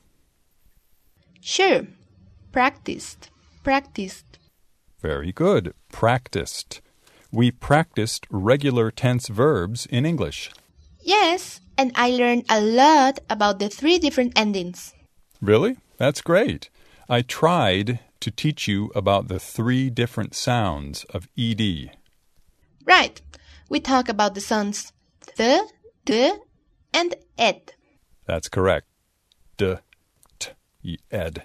Sure. 1.41 1.87
Practiced, 2.51 3.31
practiced. 3.63 4.37
Very 5.01 5.31
good. 5.31 5.73
Practiced. 5.91 6.81
We 7.31 7.49
practiced 7.49 8.27
regular 8.29 8.91
tense 8.91 9.27
verbs 9.27 9.87
in 9.87 10.05
English. 10.05 10.51
Yes, 11.01 11.61
and 11.79 11.91
I 11.95 12.11
learned 12.11 12.45
a 12.47 12.61
lot 12.61 13.21
about 13.27 13.57
the 13.57 13.69
three 13.69 13.97
different 13.97 14.37
endings. 14.37 14.93
Really? 15.41 15.77
That's 15.97 16.21
great. 16.21 16.69
I 17.09 17.23
tried 17.23 18.01
to 18.19 18.29
teach 18.29 18.67
you 18.67 18.91
about 18.93 19.29
the 19.29 19.39
three 19.39 19.89
different 19.89 20.35
sounds 20.35 21.05
of 21.05 21.27
ed. 21.35 21.89
Right. 22.85 23.21
We 23.69 23.79
talk 23.79 24.09
about 24.09 24.35
the 24.35 24.41
sounds 24.41 24.93
the, 25.37 25.67
the, 26.05 26.39
and 26.93 27.15
ed. 27.37 27.73
That's 28.25 28.47
correct. 28.47 28.87
D, 29.57 29.75
t, 30.39 30.99
ed. 31.11 31.43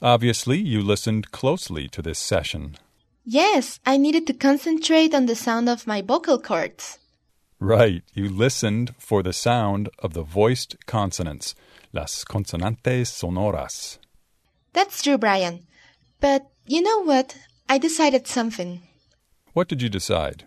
Obviously, 0.00 0.58
you 0.58 0.80
listened 0.82 1.32
closely 1.32 1.88
to 1.88 2.02
this 2.02 2.18
session. 2.18 2.76
Yes, 3.24 3.80
I 3.84 3.96
needed 3.96 4.26
to 4.28 4.32
concentrate 4.34 5.14
on 5.14 5.26
the 5.26 5.34
sound 5.34 5.68
of 5.68 5.86
my 5.86 6.02
vocal 6.02 6.38
cords. 6.38 6.98
Right, 7.58 8.04
you 8.14 8.28
listened 8.28 8.94
for 8.98 9.22
the 9.22 9.32
sound 9.32 9.88
of 9.98 10.12
the 10.12 10.22
voiced 10.22 10.86
consonants, 10.86 11.54
las 11.92 12.24
consonantes 12.24 13.10
sonoras. 13.10 13.98
That's 14.72 15.02
true, 15.02 15.18
Brian. 15.18 15.66
But 16.20 16.46
You 16.68 16.82
know 16.82 17.04
what? 17.04 17.36
I 17.68 17.78
decided 17.78 18.26
something. 18.26 18.82
What 19.52 19.68
did 19.68 19.82
you 19.82 19.88
decide? 19.88 20.46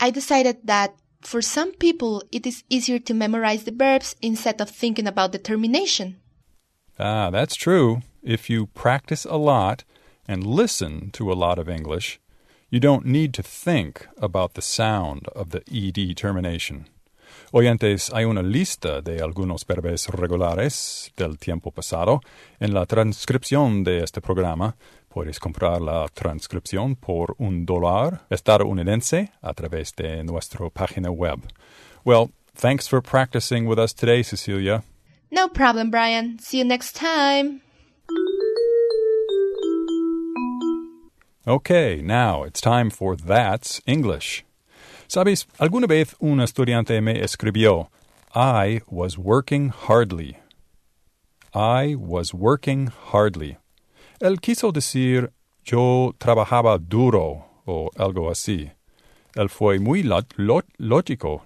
I 0.00 0.10
decided 0.10 0.58
that 0.64 0.94
for 1.20 1.42
some 1.42 1.72
people 1.72 2.22
it 2.30 2.46
is 2.46 2.64
easier 2.68 2.98
to 3.00 3.14
memorize 3.14 3.64
the 3.64 3.72
verbs 3.72 4.14
instead 4.22 4.60
of 4.60 4.70
thinking 4.70 5.06
about 5.06 5.32
the 5.32 5.38
termination. 5.38 6.16
Ah, 6.98 7.30
that's 7.30 7.56
true. 7.56 8.02
If 8.22 8.50
you 8.50 8.66
practice 8.66 9.24
a 9.24 9.36
lot 9.36 9.84
and 10.26 10.44
listen 10.44 11.10
to 11.12 11.32
a 11.32 11.34
lot 11.34 11.58
of 11.58 11.68
English, 11.68 12.20
you 12.70 12.80
don't 12.80 13.06
need 13.06 13.32
to 13.34 13.42
think 13.42 14.06
about 14.18 14.54
the 14.54 14.62
sound 14.62 15.26
of 15.34 15.50
the 15.50 15.62
ed 15.70 16.16
termination. 16.16 16.86
Oyentes, 17.52 18.10
hay 18.12 18.24
una 18.24 18.42
lista 18.42 19.00
de 19.00 19.22
algunos 19.22 19.66
verbos 19.66 20.08
regulares 20.08 21.12
del 21.16 21.38
tiempo 21.38 21.70
pasado 21.70 22.20
en 22.60 22.74
la 22.74 22.84
transcripción 22.84 23.84
de 23.84 24.02
este 24.02 24.20
programa. 24.20 24.76
Puedes 25.18 25.40
comprar 25.40 25.80
la 25.80 26.06
transcripción 26.14 26.94
por 26.94 27.34
un 27.38 27.66
dólar 27.66 28.20
estadounidense 28.30 29.32
a 29.42 29.52
través 29.52 29.92
de 29.96 30.22
nuestra 30.22 30.70
página 30.70 31.10
web. 31.10 31.40
Well, 32.04 32.30
thanks 32.54 32.86
for 32.86 33.02
practicing 33.02 33.66
with 33.66 33.80
us 33.80 33.92
today, 33.92 34.22
Cecilia. 34.22 34.84
No 35.32 35.48
problem, 35.48 35.90
Brian. 35.90 36.38
See 36.38 36.58
you 36.58 36.64
next 36.64 36.94
time. 36.94 37.62
Okay, 41.48 42.00
now 42.00 42.44
it's 42.44 42.60
time 42.60 42.88
for 42.88 43.16
That's 43.16 43.80
English. 43.88 44.44
Sabes, 45.08 45.48
alguna 45.58 45.88
vez 45.88 46.14
un 46.20 46.38
estudiante 46.38 47.02
me 47.02 47.20
escribió, 47.20 47.88
I 48.36 48.82
was 48.88 49.18
working 49.18 49.70
hardly. 49.70 50.36
I 51.52 51.96
was 51.96 52.32
working 52.32 52.86
hardly. 52.86 53.56
Él 54.20 54.40
quiso 54.40 54.72
decir, 54.72 55.32
yo 55.64 56.12
trabajaba 56.18 56.76
duro 56.78 57.44
o 57.64 57.90
algo 57.96 58.30
así. 58.30 58.70
Él 59.36 59.48
fue 59.48 59.78
muy 59.78 60.02
lógico. 60.76 61.44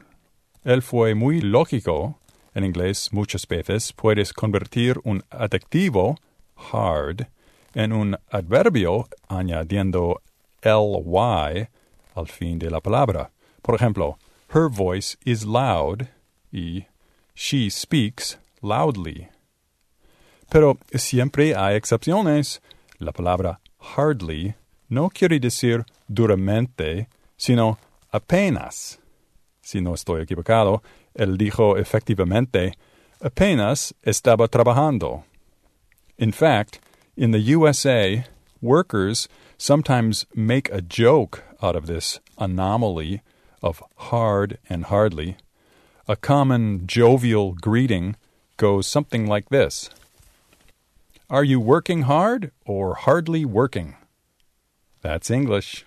Él 0.64 0.80
fue 0.80 1.14
muy 1.14 1.42
lógico. 1.42 2.18
En 2.54 2.64
inglés, 2.64 3.10
muchas 3.12 3.46
veces 3.46 3.92
puedes 3.92 4.32
convertir 4.32 4.98
un 5.04 5.22
adjetivo, 5.30 6.16
hard, 6.72 7.26
en 7.74 7.92
un 7.92 8.16
adverbio 8.30 9.06
añadiendo 9.28 10.22
ly 10.62 11.68
al 12.14 12.26
fin 12.28 12.58
de 12.58 12.70
la 12.70 12.80
palabra. 12.80 13.32
Por 13.60 13.74
ejemplo, 13.74 14.18
her 14.54 14.68
voice 14.70 15.16
is 15.24 15.44
loud 15.44 16.08
y 16.50 16.86
she 17.34 17.68
speaks 17.68 18.38
loudly. 18.62 19.31
Pero 20.52 20.76
siempre 20.94 21.54
hay 21.56 21.76
excepciones. 21.76 22.60
La 22.98 23.10
palabra 23.12 23.58
hardly 23.96 24.54
no 24.90 25.08
quiere 25.08 25.40
decir 25.40 25.86
duramente, 26.06 27.08
sino 27.38 27.78
apenas. 28.12 28.98
Si 29.62 29.80
no 29.80 29.94
estoy 29.94 30.20
equivocado, 30.20 30.82
él 31.14 31.38
dijo 31.38 31.78
efectivamente, 31.78 32.74
apenas 33.22 33.94
estaba 34.02 34.46
trabajando. 34.46 35.24
In 36.18 36.32
fact, 36.32 36.80
in 37.16 37.30
the 37.30 37.40
USA, 37.56 38.22
workers 38.60 39.30
sometimes 39.56 40.26
make 40.34 40.68
a 40.70 40.82
joke 40.82 41.42
out 41.62 41.76
of 41.76 41.86
this 41.86 42.20
anomaly 42.36 43.22
of 43.62 43.82
hard 44.10 44.58
and 44.68 44.84
hardly. 44.84 45.38
A 46.06 46.14
common 46.14 46.86
jovial 46.86 47.54
greeting 47.54 48.16
goes 48.58 48.86
something 48.86 49.26
like 49.26 49.48
this 49.48 49.88
Are 51.32 51.44
you 51.44 51.60
working 51.60 52.02
hard 52.02 52.52
or 52.66 52.94
hardly 52.94 53.46
working? 53.46 53.96
That's 55.00 55.30
English. 55.30 55.86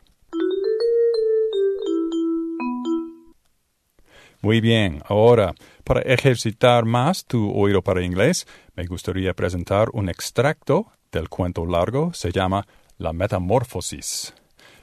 Muy 4.41 4.59
bien, 4.59 5.03
ahora, 5.07 5.53
para 5.85 6.01
ejercitar 6.01 6.85
más 6.85 7.23
tu 7.27 7.51
oído 7.53 7.83
para 7.83 8.01
inglés, 8.01 8.47
me 8.75 8.87
gustaría 8.87 9.35
presentar 9.35 9.89
un 9.93 10.09
extracto 10.09 10.87
del 11.11 11.29
cuento 11.29 11.63
largo, 11.63 12.11
se 12.11 12.31
llama 12.31 12.65
La 12.97 13.13
Metamorfosis. 13.13 14.31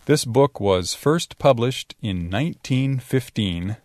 This 0.05 0.25
book 0.25 0.61
was 0.61 0.95
first 0.95 1.39
published 1.41 1.97
in 2.01 2.31
1915, 2.31 3.79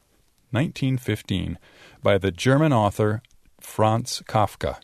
1915 0.52 1.58
by 2.04 2.20
the 2.20 2.30
German 2.30 2.72
author 2.72 3.24
Franz 3.60 4.22
Kafka. 4.28 4.78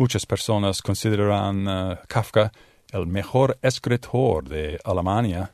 Muchas 0.00 0.24
personas 0.26 0.80
consideran 0.80 1.66
uh, 1.66 1.96
Kafka 2.06 2.52
el 2.92 3.08
mejor 3.08 3.58
escritor 3.62 4.48
de 4.48 4.78
Alemania. 4.84 5.50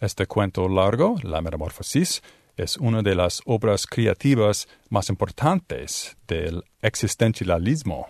Este 0.00 0.26
cuento 0.26 0.68
largo, 0.68 1.16
La 1.24 1.42
Metamorfosis, 1.42 2.22
es 2.56 2.76
una 2.76 3.02
de 3.02 3.16
las 3.16 3.42
obras 3.44 3.84
creativas 3.88 4.68
más 4.88 5.08
importantes 5.08 6.16
del 6.28 6.62
existentialismo. 6.80 8.06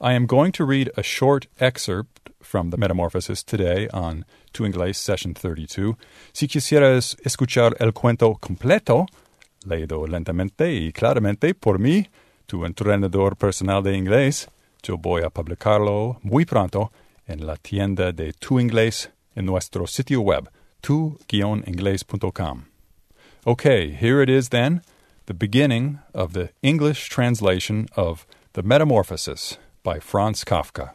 I 0.00 0.16
am 0.16 0.26
going 0.26 0.50
to 0.50 0.66
read 0.66 0.90
a 0.96 1.02
short 1.02 1.46
excerpt 1.60 2.30
from 2.40 2.70
the 2.70 2.76
Metamorphosis 2.76 3.44
today 3.44 3.88
on 3.92 4.24
To 4.54 4.66
Inglés 4.66 4.96
Session 4.98 5.34
32. 5.34 5.94
Si 6.32 6.48
quisieras 6.48 7.16
escuchar 7.22 7.76
el 7.78 7.92
cuento 7.92 8.34
completo, 8.40 9.06
leído 9.64 10.04
lentamente 10.08 10.74
y 10.74 10.92
claramente 10.92 11.54
por 11.54 11.78
mí, 11.78 12.08
tu 12.46 12.64
entrenador 12.64 13.36
personal 13.36 13.84
de 13.84 13.96
inglés, 13.96 14.48
yo 14.88 14.96
voy 14.96 15.22
a 15.22 15.30
publicarlo 15.30 16.18
muy 16.22 16.44
pronto 16.44 16.90
en 17.26 17.46
la 17.46 17.56
tienda 17.56 18.12
de 18.12 18.32
Tu 18.32 18.58
Inglés 18.60 19.10
en 19.34 19.46
nuestro 19.46 19.86
sitio 19.86 20.20
web, 20.20 20.48
tu-inglés.com. 20.80 22.64
Okay, 23.46 23.90
here 23.90 24.22
it 24.22 24.28
is 24.28 24.48
then, 24.48 24.82
the 25.26 25.34
beginning 25.34 25.98
of 26.14 26.32
the 26.32 26.50
English 26.62 27.08
translation 27.08 27.86
of 27.96 28.26
The 28.54 28.62
Metamorphosis 28.62 29.58
by 29.82 30.00
Franz 30.00 30.44
Kafka. 30.44 30.92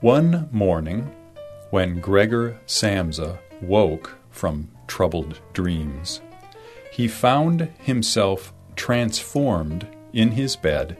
One 0.00 0.48
morning, 0.52 1.10
when 1.70 2.00
Gregor 2.00 2.56
Samsa 2.66 3.38
woke 3.60 4.16
from 4.30 4.68
troubled 4.86 5.40
dreams, 5.52 6.20
he 6.92 7.08
found 7.08 7.68
himself 7.80 8.52
transformed 8.78 9.86
in 10.12 10.30
his 10.30 10.56
bed 10.56 10.96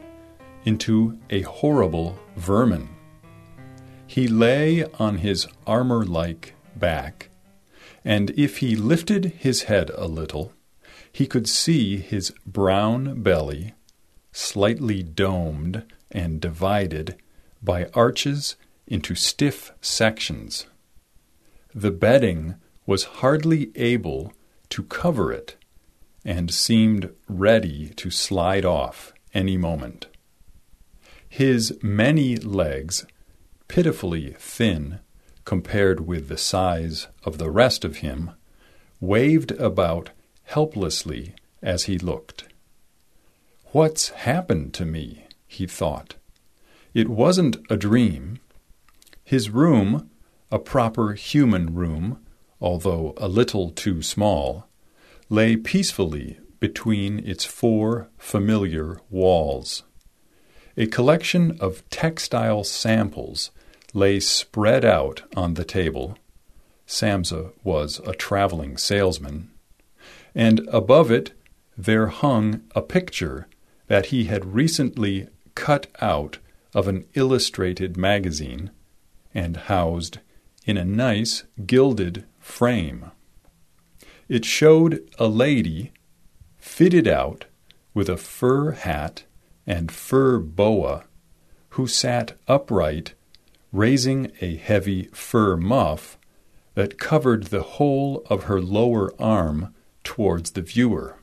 into 0.65 1.17
a 1.29 1.41
horrible 1.41 2.19
vermin. 2.35 2.89
He 4.05 4.27
lay 4.27 4.83
on 4.99 5.19
his 5.19 5.47
armor 5.65 6.05
like 6.05 6.53
back, 6.75 7.29
and 8.03 8.31
if 8.31 8.57
he 8.57 8.75
lifted 8.75 9.25
his 9.39 9.63
head 9.63 9.89
a 9.95 10.07
little, 10.07 10.53
he 11.11 11.25
could 11.25 11.47
see 11.47 11.97
his 11.97 12.31
brown 12.45 13.23
belly, 13.23 13.73
slightly 14.31 15.01
domed 15.01 15.83
and 16.11 16.41
divided 16.41 17.15
by 17.63 17.89
arches 17.93 18.57
into 18.87 19.15
stiff 19.15 19.71
sections. 19.81 20.65
The 21.73 21.91
bedding 21.91 22.55
was 22.85 23.19
hardly 23.21 23.71
able 23.75 24.33
to 24.69 24.83
cover 24.83 25.31
it 25.31 25.55
and 26.23 26.51
seemed 26.51 27.13
ready 27.27 27.89
to 27.95 28.09
slide 28.09 28.65
off 28.65 29.13
any 29.33 29.57
moment. 29.57 30.07
His 31.27 31.77
many 31.81 32.35
legs, 32.37 33.05
pitifully 33.67 34.35
thin 34.37 34.99
compared 35.45 36.05
with 36.05 36.27
the 36.27 36.37
size 36.37 37.07
of 37.23 37.37
the 37.37 37.49
rest 37.49 37.83
of 37.83 37.97
him, 37.97 38.31
waved 38.99 39.51
about 39.53 40.11
helplessly 40.43 41.33
as 41.61 41.83
he 41.83 41.97
looked. 41.97 42.45
What's 43.71 44.09
happened 44.09 44.73
to 44.75 44.85
me? 44.85 45.25
he 45.47 45.65
thought. 45.65 46.15
It 46.93 47.09
wasn't 47.09 47.57
a 47.69 47.77
dream. 47.77 48.39
His 49.23 49.49
room, 49.49 50.09
a 50.51 50.59
proper 50.59 51.13
human 51.13 51.75
room, 51.75 52.19
although 52.59 53.13
a 53.17 53.27
little 53.27 53.69
too 53.69 54.01
small, 54.01 54.68
lay 55.29 55.55
peacefully 55.55 56.39
between 56.59 57.19
its 57.19 57.45
four 57.45 58.09
familiar 58.17 58.99
walls. 59.09 59.83
A 60.75 60.87
collection 60.87 61.57
of 61.59 61.87
textile 61.89 62.63
samples 62.63 63.51
lay 63.93 64.19
spread 64.19 64.83
out 64.83 65.23
on 65.35 65.53
the 65.53 65.65
table. 65.65 66.17
Samsa 66.85 67.51
was 67.63 67.99
a 67.99 68.13
traveling 68.13 68.77
salesman. 68.77 69.51
And 70.33 70.67
above 70.71 71.11
it 71.11 71.33
there 71.77 72.07
hung 72.07 72.61
a 72.75 72.81
picture 72.81 73.47
that 73.87 74.07
he 74.07 74.25
had 74.25 74.53
recently 74.53 75.27
cut 75.55 75.87
out 76.01 76.39
of 76.73 76.87
an 76.87 77.05
illustrated 77.13 77.97
magazine 77.97 78.71
and 79.33 79.57
housed 79.57 80.19
in 80.65 80.77
a 80.77 80.85
nice 80.85 81.43
gilded 81.65 82.25
frame. 82.39 83.11
It 84.29 84.45
showed 84.45 85.09
a 85.17 85.27
lady 85.27 85.91
fitted 86.57 87.07
out 87.07 87.45
with 87.95 88.07
a 88.07 88.17
fur 88.17 88.71
hat 88.71 89.23
and 89.65 89.91
fur 89.91 90.37
boa 90.37 91.05
who 91.71 91.87
sat 91.87 92.37
upright, 92.47 93.15
raising 93.71 94.31
a 94.39 94.55
heavy 94.55 95.05
fur 95.13 95.57
muff 95.57 96.17
that 96.75 96.99
covered 96.99 97.45
the 97.45 97.63
whole 97.63 98.23
of 98.29 98.43
her 98.43 98.61
lower 98.61 99.11
arm 99.19 99.73
towards 100.03 100.51
the 100.51 100.61
viewer. 100.61 101.17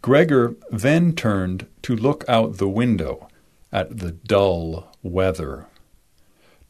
Gregor 0.00 0.56
then 0.70 1.14
turned 1.14 1.66
to 1.82 1.94
look 1.94 2.24
out 2.28 2.56
the 2.56 2.68
window 2.68 3.28
at 3.70 3.98
the 3.98 4.12
dull 4.12 4.90
weather. 5.02 5.66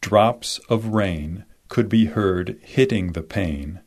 Drops 0.01 0.59
of 0.69 0.87
rain 0.87 1.45
could 1.69 1.89
be 1.89 2.05
heard 2.05 2.59
hitting 2.61 3.13
the 3.13 3.23
pane, 3.23 3.79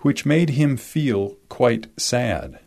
which 0.00 0.26
made 0.26 0.50
him 0.50 0.76
feel 0.76 1.36
quite 1.48 1.88
sad. 1.98 2.58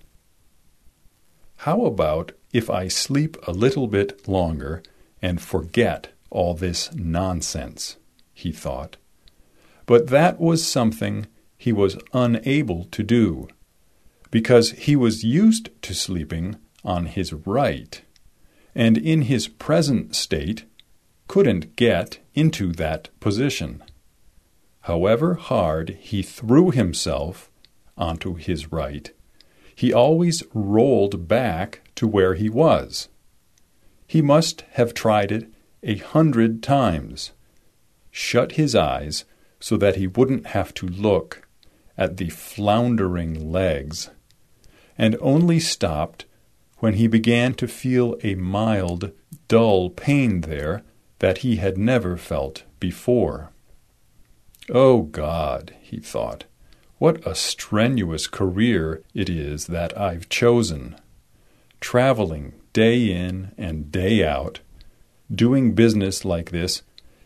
How 1.58 1.86
about 1.86 2.32
if 2.54 2.70
I 2.70 2.88
sleep 2.88 3.38
a 3.48 3.52
little 3.52 3.88
bit 3.88 4.28
longer 4.28 4.82
and 5.22 5.42
forget 5.42 6.10
all 6.30 6.54
this 6.54 6.94
nonsense? 6.94 7.98
he 8.34 8.52
thought. 8.52 8.96
But 9.86 10.08
that 10.08 10.40
was 10.40 10.66
something 10.66 11.28
he 11.58 11.74
was 11.74 11.98
unable 12.14 12.86
to 12.86 13.04
do, 13.04 13.50
because 14.32 14.72
he 14.72 14.96
was 14.96 15.24
used 15.26 15.70
to 15.82 15.94
sleeping 15.94 16.56
on 16.86 17.08
his 17.08 17.34
right, 17.34 18.02
and 18.74 18.98
in 18.98 19.24
his 19.24 19.48
present 19.48 20.16
state 20.16 20.64
couldn't 21.28 21.76
get 21.76 22.20
into 22.34 22.72
that 22.74 23.10
position. 23.20 23.84
However 24.90 25.36
hard 25.36 26.00
he 26.02 26.24
threw 26.24 26.72
himself 26.72 27.52
onto 27.96 28.34
his 28.34 28.72
right, 28.72 29.12
he 29.76 29.94
always 29.94 30.42
rolled 30.52 31.28
back 31.28 31.88
to 31.94 32.08
where 32.08 32.34
he 32.34 32.50
was. 32.50 33.08
He 34.08 34.24
must 34.24 34.62
have 34.72 34.96
tried 34.96 35.32
it 35.32 35.48
a 35.84 35.98
hundred 35.98 36.64
times, 36.64 37.34
shut 38.10 38.54
his 38.54 38.74
eyes 38.74 39.26
so 39.60 39.78
that 39.78 39.98
he 39.98 40.08
wouldn't 40.08 40.48
have 40.58 40.74
to 40.74 40.88
look 40.88 41.48
at 41.96 42.18
the 42.18 42.30
floundering 42.30 43.52
legs, 43.52 44.10
and 44.98 45.16
only 45.22 45.60
stopped 45.60 46.26
when 46.80 46.96
he 46.96 47.06
began 47.06 47.54
to 47.54 47.68
feel 47.68 48.18
a 48.24 48.34
mild, 48.34 49.12
dull 49.48 49.92
pain 49.92 50.42
there 50.42 50.82
that 51.20 51.40
he 51.46 51.58
had 51.58 51.78
never 51.78 52.18
felt 52.18 52.64
before. 52.80 53.52
Oh 54.72 55.04
God, 55.04 55.74
he 55.82 56.00
thought, 56.00 56.46
what 57.00 57.26
a 57.26 57.34
strenuous 57.34 58.28
career 58.28 59.02
it 59.14 59.30
is 59.30 59.68
that 59.68 59.98
I've 59.98 60.30
chosen. 60.30 60.96
Traveling 61.80 62.54
day 62.74 63.12
in 63.12 63.52
and 63.58 63.92
day 63.92 64.26
out, 64.26 64.60
doing 65.34 65.74
business 65.74 66.24
like 66.24 66.52
this 66.52 66.84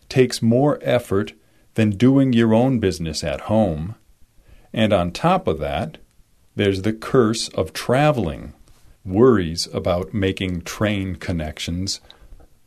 takes 0.08 0.42
more 0.42 0.80
effort 0.82 1.34
than 1.74 1.90
doing 1.92 2.34
your 2.34 2.54
own 2.54 2.80
business 2.80 3.24
at 3.24 3.42
home. 3.42 3.96
And 4.72 4.94
on 4.94 5.12
top 5.12 5.48
of 5.48 5.60
that, 5.60 5.98
there's 6.56 6.84
the 6.84 6.94
curse 6.94 7.50
of 7.50 7.74
traveling, 7.74 8.54
worries 9.04 9.68
about 9.74 10.14
making 10.14 10.62
train 10.62 11.16
connections, 11.16 12.00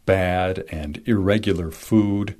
bad 0.05 0.65
and 0.71 1.01
irregular 1.07 1.71
food, 1.71 2.35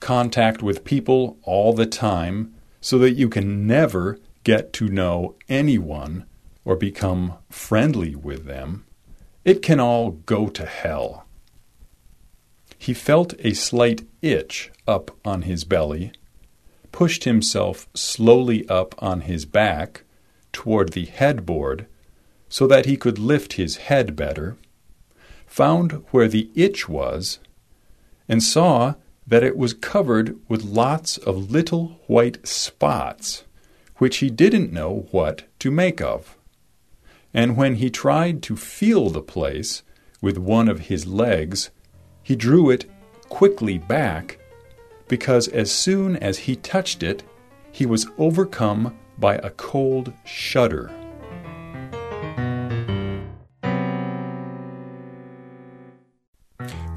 contact 0.00 0.62
with 0.62 0.84
people 0.84 1.38
all 1.42 1.72
the 1.72 1.86
time 1.86 2.54
so 2.80 2.98
that 2.98 3.12
you 3.12 3.28
can 3.28 3.66
never 3.66 4.18
get 4.42 4.72
to 4.72 4.88
know 4.88 5.36
anyone 5.48 6.24
or 6.64 6.74
become 6.74 7.34
friendly 7.48 8.14
with 8.14 8.46
them. 8.46 8.84
It 9.44 9.62
can 9.62 9.78
all 9.78 10.10
go 10.10 10.48
to 10.48 10.66
hell. 10.66 11.26
He 12.78 12.94
felt 12.94 13.34
a 13.40 13.52
slight 13.52 14.06
itch 14.22 14.70
up 14.86 15.10
on 15.24 15.42
his 15.42 15.64
belly, 15.64 16.12
pushed 16.92 17.24
himself 17.24 17.86
slowly 17.94 18.66
up 18.68 18.94
on 19.02 19.22
his 19.22 19.44
back 19.44 20.02
toward 20.52 20.92
the 20.92 21.04
headboard 21.04 21.86
so 22.48 22.66
that 22.66 22.86
he 22.86 22.96
could 22.96 23.18
lift 23.18 23.54
his 23.54 23.76
head 23.76 24.16
better, 24.16 24.56
found 25.46 25.92
where 26.10 26.28
the 26.28 26.50
itch 26.54 26.88
was, 26.88 27.38
and 28.28 28.42
saw 28.42 28.94
that 29.26 29.42
it 29.42 29.56
was 29.56 29.74
covered 29.74 30.36
with 30.48 30.64
lots 30.64 31.16
of 31.18 31.50
little 31.50 32.00
white 32.06 32.46
spots, 32.46 33.44
which 33.96 34.18
he 34.18 34.30
didn't 34.30 34.72
know 34.72 35.06
what 35.10 35.44
to 35.60 35.70
make 35.70 36.00
of. 36.00 36.36
And 37.32 37.56
when 37.56 37.76
he 37.76 37.90
tried 37.90 38.42
to 38.44 38.56
feel 38.56 39.10
the 39.10 39.22
place 39.22 39.82
with 40.20 40.36
one 40.36 40.68
of 40.68 40.80
his 40.80 41.06
legs, 41.06 41.70
he 42.22 42.34
drew 42.34 42.70
it 42.70 42.90
quickly 43.28 43.78
back 43.78 44.38
because 45.08 45.48
as 45.48 45.70
soon 45.70 46.16
as 46.16 46.38
he 46.38 46.56
touched 46.56 47.02
it, 47.02 47.22
he 47.72 47.86
was 47.86 48.06
overcome 48.18 48.98
by 49.18 49.36
a 49.36 49.50
cold 49.50 50.12
shudder. 50.24 50.90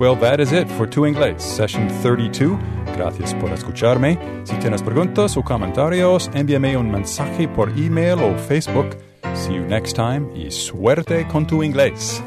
Well, 0.03 0.17
that 0.17 0.41
is 0.41 0.51
it 0.51 0.67
for 0.67 0.85
Tu 0.85 1.05
Inglés, 1.05 1.41
session 1.41 1.87
32. 2.01 2.59
Gracias 2.97 3.33
por 3.35 3.53
escucharme. 3.53 4.19
Si 4.43 4.53
tienes 4.57 4.83
preguntas 4.83 5.37
o 5.37 5.43
comentarios, 5.43 6.29
envíame 6.33 6.75
un 6.75 6.91
mensaje 6.91 7.47
por 7.47 7.69
email 7.69 8.19
o 8.19 8.37
Facebook. 8.37 8.97
See 9.33 9.53
you 9.53 9.61
next 9.61 9.95
time 9.95 10.27
y 10.35 10.51
suerte 10.51 11.25
con 11.31 11.47
tu 11.47 11.63
inglés. 11.63 12.21